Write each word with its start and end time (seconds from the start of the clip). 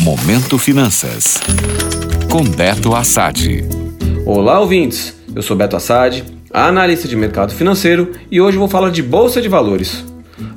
Momento 0.00 0.58
Finanças. 0.58 1.38
Com 2.30 2.42
Beto 2.42 2.94
Assad. 2.94 3.62
Olá, 4.24 4.58
ouvintes. 4.58 5.14
Eu 5.34 5.42
sou 5.42 5.54
Beto 5.54 5.76
Assad, 5.76 6.24
analista 6.50 7.06
de 7.06 7.14
mercado 7.14 7.52
financeiro, 7.52 8.10
e 8.30 8.40
hoje 8.40 8.56
vou 8.56 8.66
falar 8.66 8.88
de 8.90 9.02
bolsa 9.02 9.42
de 9.42 9.48
valores. 9.48 10.02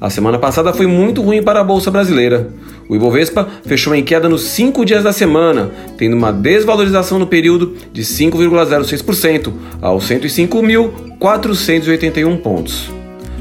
A 0.00 0.08
semana 0.08 0.38
passada 0.38 0.72
foi 0.72 0.86
muito 0.86 1.20
ruim 1.20 1.42
para 1.42 1.60
a 1.60 1.64
bolsa 1.64 1.90
brasileira. 1.90 2.50
O 2.88 2.94
Ibovespa 2.94 3.48
fechou 3.66 3.92
em 3.96 4.04
queda 4.04 4.28
nos 4.28 4.42
cinco 4.42 4.84
dias 4.84 5.02
da 5.02 5.12
semana, 5.12 5.72
tendo 5.98 6.16
uma 6.16 6.32
desvalorização 6.32 7.18
no 7.18 7.26
período 7.26 7.74
de 7.92 8.02
5,06% 8.02 9.52
aos 9.80 10.08
105.481 10.08 12.40
pontos. 12.40 12.92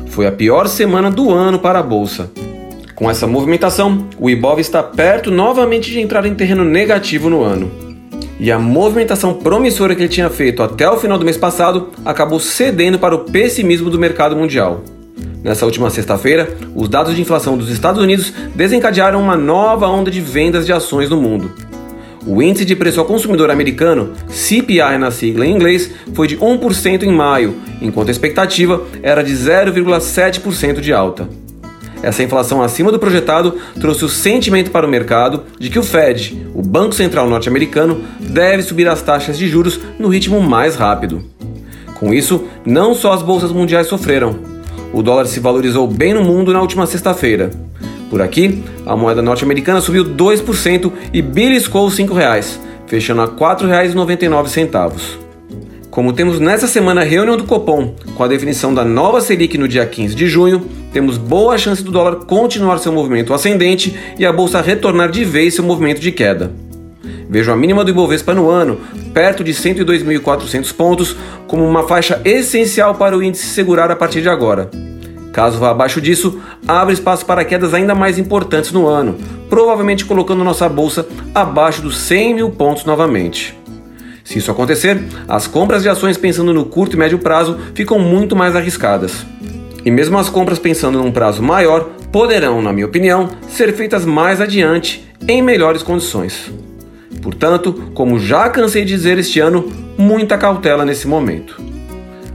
Foi 0.07 0.25
a 0.25 0.31
pior 0.31 0.67
semana 0.67 1.11
do 1.11 1.31
ano 1.31 1.59
para 1.59 1.77
a 1.77 1.83
bolsa. 1.83 2.31
Com 3.01 3.09
essa 3.09 3.25
movimentação, 3.25 4.07
o 4.19 4.29
Ibov 4.29 4.61
está 4.61 4.83
perto 4.83 5.31
novamente 5.31 5.89
de 5.89 5.99
entrar 5.99 6.23
em 6.23 6.35
terreno 6.35 6.63
negativo 6.63 7.31
no 7.31 7.41
ano. 7.41 7.71
E 8.39 8.51
a 8.51 8.59
movimentação 8.59 9.33
promissora 9.33 9.95
que 9.95 10.03
ele 10.03 10.07
tinha 10.07 10.29
feito 10.29 10.61
até 10.61 10.87
o 10.87 10.99
final 10.99 11.17
do 11.17 11.25
mês 11.25 11.35
passado 11.35 11.89
acabou 12.05 12.39
cedendo 12.39 12.99
para 12.99 13.15
o 13.15 13.21
pessimismo 13.21 13.89
do 13.89 13.97
mercado 13.97 14.35
mundial. 14.35 14.83
Nessa 15.43 15.65
última 15.65 15.89
sexta-feira, 15.89 16.55
os 16.75 16.87
dados 16.87 17.15
de 17.15 17.21
inflação 17.23 17.57
dos 17.57 17.71
Estados 17.71 17.99
Unidos 17.99 18.31
desencadearam 18.53 19.19
uma 19.19 19.35
nova 19.35 19.87
onda 19.87 20.11
de 20.11 20.21
vendas 20.21 20.67
de 20.67 20.71
ações 20.71 21.09
no 21.09 21.19
mundo. 21.19 21.51
O 22.27 22.39
índice 22.39 22.65
de 22.65 22.75
preço 22.75 22.99
ao 22.99 23.07
consumidor 23.07 23.49
americano, 23.49 24.13
CPI 24.27 24.99
na 24.99 25.09
sigla 25.09 25.47
em 25.47 25.55
inglês, 25.55 25.89
foi 26.13 26.27
de 26.27 26.37
1% 26.37 27.01
em 27.01 27.11
maio, 27.11 27.55
enquanto 27.81 28.09
a 28.09 28.11
expectativa 28.11 28.83
era 29.01 29.23
de 29.23 29.33
0,7% 29.33 30.79
de 30.79 30.93
alta. 30.93 31.40
Essa 32.03 32.23
inflação 32.23 32.61
acima 32.61 32.91
do 32.91 32.99
projetado 32.99 33.55
trouxe 33.79 34.05
o 34.05 34.09
sentimento 34.09 34.71
para 34.71 34.87
o 34.87 34.89
mercado 34.89 35.43
de 35.59 35.69
que 35.69 35.77
o 35.77 35.83
Fed, 35.83 36.47
o 36.53 36.61
Banco 36.61 36.95
Central 36.95 37.29
norte-americano, 37.29 38.03
deve 38.19 38.63
subir 38.63 38.87
as 38.87 39.01
taxas 39.01 39.37
de 39.37 39.47
juros 39.47 39.79
no 39.99 40.07
ritmo 40.07 40.41
mais 40.41 40.75
rápido. 40.75 41.23
Com 41.99 42.13
isso, 42.13 42.45
não 42.65 42.95
só 42.95 43.13
as 43.13 43.21
bolsas 43.21 43.51
mundiais 43.51 43.87
sofreram, 43.87 44.39
o 44.91 45.03
dólar 45.03 45.27
se 45.27 45.39
valorizou 45.39 45.87
bem 45.87 46.13
no 46.13 46.23
mundo 46.23 46.51
na 46.51 46.61
última 46.61 46.85
sexta-feira. 46.85 47.51
Por 48.09 48.21
aqui, 48.21 48.63
a 48.85 48.95
moeda 48.95 49.21
norte-americana 49.21 49.79
subiu 49.79 50.03
2% 50.03 50.91
e 51.13 51.21
beliscou 51.21 51.87
os 51.87 51.97
R$ 51.97 52.05
5,00, 52.05 52.57
fechando 52.87 53.21
a 53.21 53.25
R$ 53.25 53.31
4,99. 53.31 55.30
Como 55.91 56.13
temos 56.13 56.39
nessa 56.39 56.67
semana 56.67 57.03
reunião 57.03 57.35
do 57.35 57.43
Copom 57.43 57.93
com 58.15 58.23
a 58.23 58.27
definição 58.27 58.73
da 58.73 58.85
nova 58.85 59.19
Selic 59.19 59.57
no 59.57 59.67
dia 59.67 59.85
15 59.85 60.15
de 60.15 60.25
junho, 60.25 60.65
temos 60.93 61.17
boa 61.17 61.57
chance 61.57 61.83
do 61.83 61.91
dólar 61.91 62.15
continuar 62.25 62.77
seu 62.77 62.93
movimento 62.93 63.33
ascendente 63.33 63.99
e 64.17 64.25
a 64.25 64.31
bolsa 64.31 64.61
retornar 64.61 65.11
de 65.11 65.25
vez 65.25 65.53
seu 65.53 65.65
movimento 65.65 65.99
de 65.99 66.13
queda. 66.13 66.49
Vejo 67.29 67.51
a 67.51 67.57
mínima 67.57 67.83
do 67.83 67.91
Ibovespa 67.91 68.33
no 68.33 68.49
ano, 68.49 68.79
perto 69.13 69.43
de 69.43 69.53
102.400 69.53 70.73
pontos, 70.73 71.17
como 71.45 71.67
uma 71.67 71.85
faixa 71.85 72.21
essencial 72.23 72.95
para 72.95 73.17
o 73.17 73.21
índice 73.21 73.47
segurar 73.47 73.91
a 73.91 73.95
partir 73.95 74.21
de 74.21 74.29
agora. 74.29 74.71
Caso 75.33 75.59
vá 75.59 75.71
abaixo 75.71 75.99
disso, 75.99 76.39
abre 76.65 76.93
espaço 76.93 77.25
para 77.25 77.43
quedas 77.43 77.73
ainda 77.73 77.93
mais 77.93 78.17
importantes 78.17 78.71
no 78.71 78.87
ano, 78.87 79.17
provavelmente 79.49 80.05
colocando 80.05 80.41
nossa 80.41 80.69
bolsa 80.69 81.05
abaixo 81.35 81.81
dos 81.81 81.97
100 81.97 82.33
mil 82.33 82.49
pontos 82.49 82.85
novamente. 82.85 83.60
Se 84.23 84.39
isso 84.39 84.51
acontecer, 84.51 85.01
as 85.27 85.47
compras 85.47 85.83
de 85.83 85.89
ações 85.89 86.17
pensando 86.17 86.53
no 86.53 86.65
curto 86.65 86.95
e 86.95 86.99
médio 86.99 87.19
prazo 87.19 87.57
ficam 87.73 87.99
muito 87.99 88.35
mais 88.35 88.55
arriscadas. 88.55 89.25
E 89.83 89.89
mesmo 89.89 90.17
as 90.17 90.29
compras 90.29 90.59
pensando 90.59 90.99
num 90.99 91.11
prazo 91.11 91.41
maior 91.41 91.89
poderão, 92.11 92.61
na 92.61 92.71
minha 92.71 92.85
opinião, 92.85 93.29
ser 93.49 93.73
feitas 93.73 94.05
mais 94.05 94.39
adiante 94.39 95.07
em 95.27 95.41
melhores 95.41 95.81
condições. 95.81 96.51
Portanto, 97.21 97.91
como 97.93 98.19
já 98.19 98.49
cansei 98.49 98.83
de 98.83 98.93
dizer 98.93 99.17
este 99.17 99.39
ano, 99.39 99.71
muita 99.97 100.37
cautela 100.37 100.85
nesse 100.85 101.07
momento. 101.07 101.61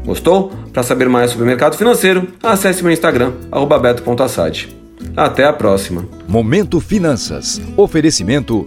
Gostou? 0.04 0.52
Para 0.72 0.82
saber 0.82 1.08
mais 1.08 1.30
sobre 1.30 1.44
o 1.44 1.46
mercado 1.46 1.76
financeiro, 1.76 2.28
acesse 2.42 2.82
meu 2.82 2.92
Instagram, 2.92 3.32
beto.assad. 3.80 4.68
Até 5.16 5.44
a 5.44 5.52
próxima. 5.52 6.04
Momento 6.28 6.80
Finanças. 6.80 7.60
Oferecimento. 7.76 8.66